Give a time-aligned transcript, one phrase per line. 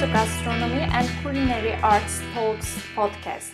[0.00, 3.50] to Gastronomy and Culinary Arts Talks podcast.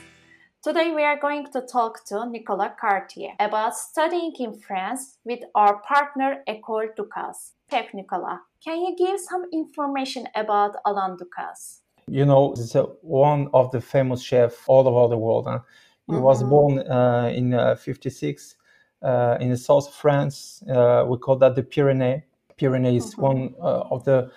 [0.63, 5.79] Today we are going to talk to Nicolas Cartier about studying in France with our
[5.79, 7.55] partner École Ducasse.
[7.69, 11.81] Chef Nicolas, can you give some information about Alain Ducasse?
[12.07, 15.47] You know, he's one of the famous chefs all over the world.
[15.49, 15.59] Huh?
[16.07, 16.23] He mm-hmm.
[16.23, 18.55] was born uh, in uh, 56
[19.03, 20.63] uh, in the south of France.
[20.71, 22.23] Uh, we call that the Pyrenees.
[22.57, 23.23] Pyrenees is mm-hmm.
[23.23, 24.31] one uh, of the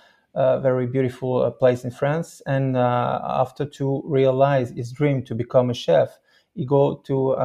[0.61, 2.41] very beautiful place in France.
[2.45, 6.19] And after to realize his dream to become a chef,
[6.55, 7.35] he go to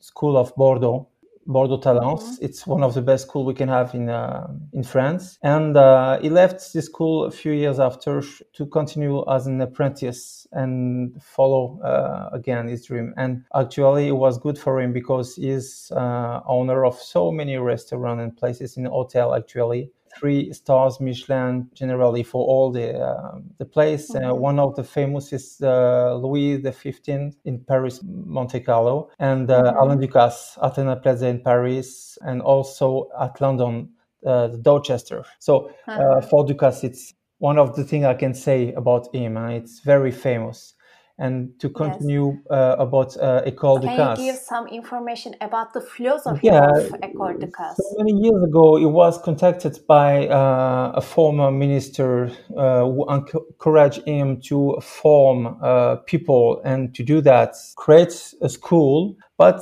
[0.00, 1.08] school of Bordeaux
[1.48, 2.36] Bordeaux Talence.
[2.36, 2.44] Mm-hmm.
[2.44, 5.38] It's one of the best school we can have in uh, in France.
[5.42, 8.22] And uh, he left the school a few years after
[8.52, 13.14] to continue as an apprentice and follow uh, again his dream.
[13.16, 18.20] And actually, it was good for him because he's uh, owner of so many restaurants
[18.22, 24.14] and places in hotel actually three stars Michelin generally for all the uh, the place.
[24.14, 24.40] Uh, mm-hmm.
[24.40, 29.62] one of the famous is uh, Louis the Fifteenth in Paris, Monte Carlo, and uh,
[29.62, 29.78] mm-hmm.
[29.78, 33.88] Alain Ducasse, Athénée Plaza in Paris, and also at London,
[34.26, 35.24] uh, the Dorchester.
[35.38, 36.20] So uh, uh-huh.
[36.22, 39.36] for Ducasse, it's one of the things I can say about him.
[39.36, 40.74] and it's very famous
[41.18, 42.44] and to continue yes.
[42.50, 44.16] uh, about uh, École Can Ducasse.
[44.16, 47.76] Can you give some information about the philosophy yeah, of École Ducasse?
[47.76, 54.06] So many years ago, it was contacted by uh, a former minister uh, who encouraged
[54.06, 59.16] him to form uh, people and to do that, create a school.
[59.36, 59.58] But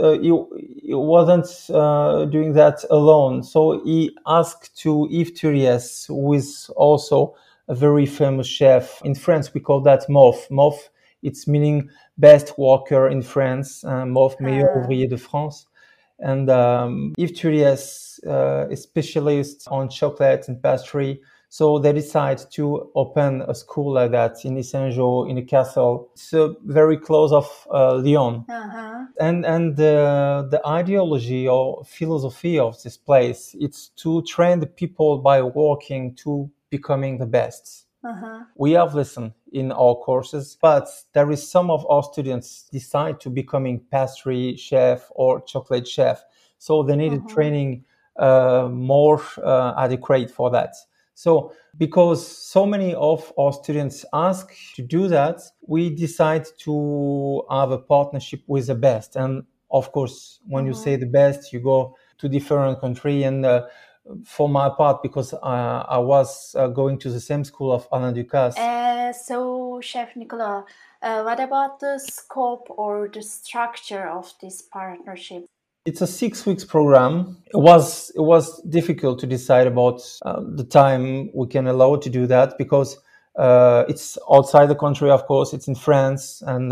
[0.00, 0.32] uh, he,
[0.82, 1.46] he, wasn't
[2.32, 3.44] doing that alone.
[3.44, 7.36] So he asked to Yves Thuriès, who is also
[7.68, 9.00] a very famous chef.
[9.04, 10.48] In France, we call that MOF.
[10.50, 10.88] MOF
[11.22, 14.78] it's meaning best worker in France, uh, MOF, meilleur ah.
[14.78, 15.66] ouvrier de France.
[16.18, 21.20] And um, Yves Thuriès uh, is specialist on chocolate and pastry.
[21.48, 26.10] So they decide to open a school like that in Yssingeaux, in a castle.
[26.12, 28.44] It's uh, very close of uh, Lyon.
[28.48, 29.06] Uh-huh.
[29.18, 35.18] And and the, the ideology or philosophy of this place, it's to train the people
[35.18, 37.86] by working to becoming the best.
[38.02, 38.44] Uh-huh.
[38.56, 43.30] We have listened in our courses, but there is some of our students decide to
[43.30, 46.24] becoming pastry chef or chocolate chef,
[46.58, 47.34] so they needed uh-huh.
[47.34, 47.84] training
[48.16, 50.74] uh, more uh, adequate for that.
[51.14, 57.72] So because so many of our students ask to do that, we decide to have
[57.72, 59.16] a partnership with the best.
[59.16, 60.68] And of course, when uh-huh.
[60.68, 63.66] you say the best, you go to different country and uh,
[64.24, 68.14] for my part because uh, I was uh, going to the same school of Alain
[68.14, 68.58] Ducasse.
[68.58, 70.64] Uh, so, Chef Nicolas,
[71.02, 75.46] uh, what about the scope or the structure of this partnership?
[75.86, 77.38] It's a six weeks program.
[77.46, 82.10] It was it was difficult to decide about uh, the time we can allow to
[82.10, 82.98] do that because
[83.36, 85.54] uh, it's outside the country, of course.
[85.54, 86.70] It's in France, and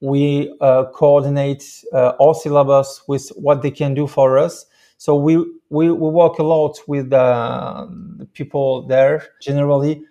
[0.00, 0.54] we
[0.94, 4.66] coordinate all syllabus with what they can do for us
[4.98, 5.36] so we
[5.70, 7.86] we, we work a lot with uh,
[8.16, 9.24] the people there.
[9.40, 10.02] Generally,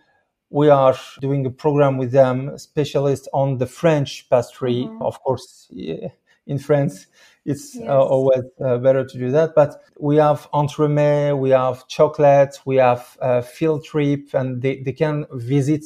[0.50, 4.86] we are doing a program with them, specialists on the French pastry.
[4.86, 5.02] Mm-hmm.
[5.02, 5.70] Of course,
[6.48, 7.08] in France,
[7.44, 7.90] it's uh, yes.
[7.90, 9.56] uh, always uh, better to do that.
[9.56, 14.94] But we have entremet, we have chocolate, we have uh, field trip, and they, they
[14.94, 15.84] can visit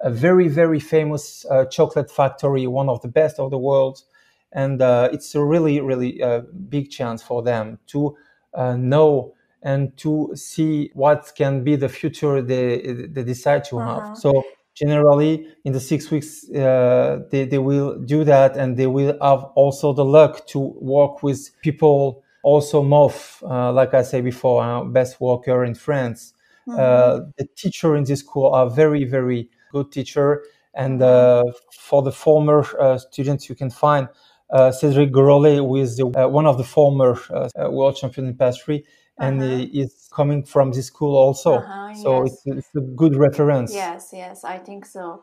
[0.00, 4.02] a very, very famous uh, chocolate factory, one of the best of the world.
[4.50, 6.20] And uh, it's a really, really
[6.68, 8.16] big chance for them to
[8.56, 14.08] know and to see what can be the future they, they decide to uh-huh.
[14.08, 14.18] have.
[14.18, 14.42] So
[14.74, 19.44] generally in the six weeks uh, they, they will do that and they will have
[19.54, 24.84] also the luck to work with people also MOF, uh, like I said before, uh,
[24.84, 26.32] best worker in France.
[26.68, 27.30] Uh, mm-hmm.
[27.36, 30.44] the teacher in this school are very, very good teacher.
[30.74, 34.12] And uh, for the former uh, students, you can find uh,
[34.72, 38.84] Cedric Grolet, who is the, uh, one of the former uh, world champion in pastry,
[39.18, 39.56] and uh-huh.
[39.56, 41.54] he is coming from this school also.
[41.54, 42.32] Uh-huh, so yes.
[42.32, 43.72] it's, it's, a good reference.
[43.72, 45.22] Yes, yes, I think so.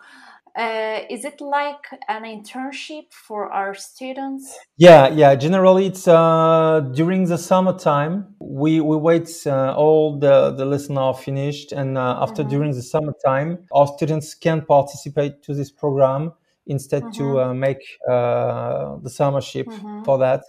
[0.56, 4.57] Uh, is it like an internship for our students?
[4.75, 5.36] Yeah, yeah.
[5.36, 8.34] Generally, it's uh, during the summertime.
[8.40, 12.50] We we wait uh, all the the lesson are finished, and uh, after mm-hmm.
[12.50, 16.34] during the summertime, our students can participate to this program
[16.68, 17.34] instead mm-hmm.
[17.34, 20.04] to uh, make uh, the summership mm-hmm.
[20.04, 20.44] for that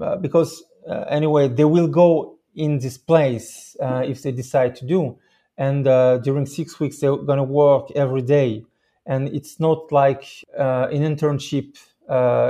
[0.00, 4.86] uh, because uh, anyway they will go in this place uh, if they decide to
[4.86, 5.18] do
[5.56, 8.64] and uh, during six weeks they're going to work every day
[9.06, 10.24] and it's not like
[10.58, 11.76] an internship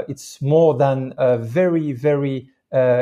[0.09, 2.49] it's more than a very very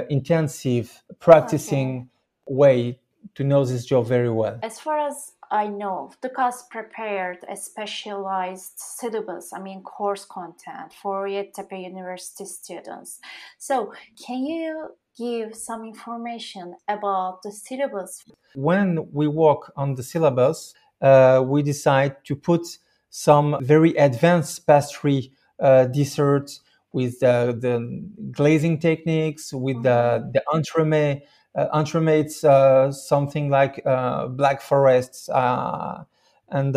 [0.08, 2.08] intensive practicing
[2.46, 2.54] okay.
[2.54, 2.98] way
[3.34, 4.58] to know this job very well.
[4.62, 11.26] As far as I know Ducasse prepared a specialized syllabus, I mean course content for
[11.26, 13.20] Yeditepe University students.
[13.58, 13.92] So
[14.24, 18.24] can you give some information about the syllabus?
[18.54, 22.66] When we work on the syllabus, uh, we decide to put
[23.10, 26.60] some very advanced pastry uh, desserts
[26.92, 31.24] with uh, the glazing techniques, with the, the entremet uh,
[31.56, 36.76] entremets uh, something like uh, black forests, and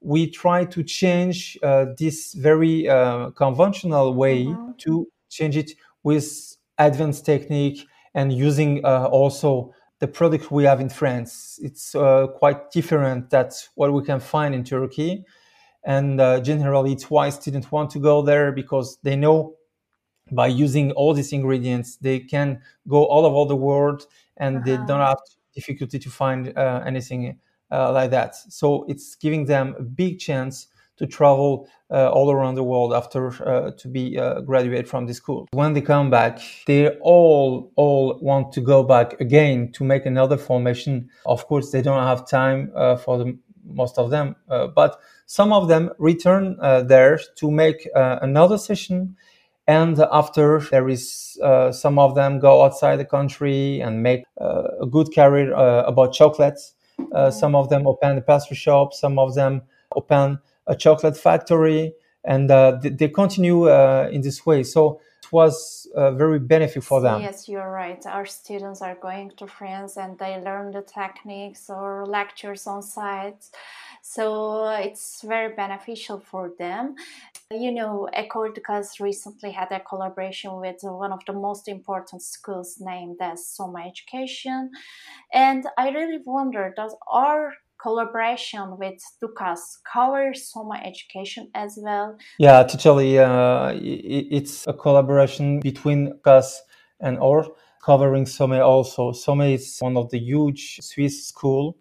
[0.00, 1.58] we try to change
[1.98, 2.84] this very
[3.36, 4.72] conventional way mm-hmm.
[4.78, 5.72] to change it
[6.02, 9.72] with advanced technique and using also
[10.02, 11.60] the product we have in France.
[11.62, 13.30] It's uh, quite different.
[13.30, 15.24] That's what we can find in Turkey.
[15.84, 19.54] And uh, generally, it's why students want to go there because they know
[20.32, 24.06] by using all these ingredients, they can go all over the world
[24.38, 24.64] and uh-huh.
[24.66, 25.18] they don't have
[25.54, 27.38] difficulty to find uh, anything
[27.70, 28.34] uh, like that.
[28.34, 33.28] So it's giving them a big chance to travel uh, all around the world after
[33.48, 35.48] uh, to be uh, graduate from the school.
[35.52, 40.36] When they come back, they all all want to go back again to make another
[40.36, 41.08] formation.
[41.26, 45.68] Of course, they don't have time uh, for the most of them, but some of
[45.68, 46.56] them return
[46.88, 49.16] there to make another session
[49.66, 54.64] and after there is uh, some of them go outside the country and make uh,
[54.80, 56.74] a good career uh, about chocolates.
[57.12, 59.62] Uh, some of them open a pastry shop some of them
[59.96, 61.92] open a chocolate factory
[62.24, 64.62] and uh, they continue uh, in this way.
[64.62, 67.20] So it was very benefit for them.
[67.22, 68.04] Yes you're right.
[68.06, 73.50] Our students are going to france and they learn the techniques or lectures on site
[74.02, 76.94] so it's very beneficial for them
[77.54, 82.76] you know, Ecole Ducasse recently had a collaboration with one of the most important schools
[82.80, 84.70] named as Sommet Education.
[85.32, 92.16] And I really wonder, does our collaboration with Ducasse cover Soma Education as well?
[92.38, 93.18] Yeah, totally.
[93.18, 96.62] Uh, it's a collaboration between us
[97.00, 97.46] and OR
[97.84, 99.12] covering Sommet also.
[99.12, 101.76] Sommet is one of the huge Swiss school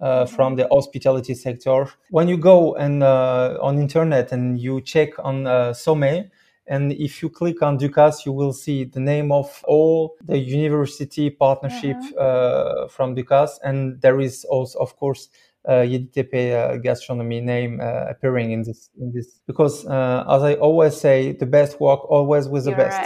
[0.00, 1.88] uh, from the hospitality sector.
[2.10, 6.30] When you go and uh, on internet and you check on uh, Sommet,
[6.66, 11.28] and if you click on Ducasse, you will see the name of all the university
[11.28, 12.88] partnership mm-hmm.
[12.88, 15.28] from Ducasse, and there is also, of course,
[15.66, 20.54] uh, Yeditepe uh, gastronomy name uh, appearing in this in this because uh, as I
[20.54, 23.00] always say, the best work always with You're the best.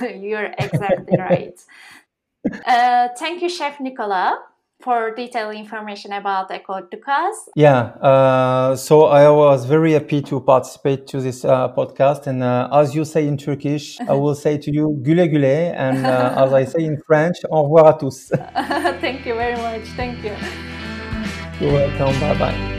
[0.00, 1.58] Right, you're exactly right.
[2.66, 4.36] Uh, thank you, Chef Nicolas
[4.80, 7.48] for detailed information about Ecole Ducasse.
[7.54, 12.26] Yeah, uh, so I was very happy to participate to this uh, podcast.
[12.26, 15.74] And uh, as you say in Turkish, I will say to you güle güle.
[15.76, 18.28] And uh, as I say in French, au revoir à tous.
[19.00, 19.84] Thank you very much.
[19.96, 20.32] Thank you.
[21.60, 22.20] You're welcome.
[22.20, 22.75] Bye bye.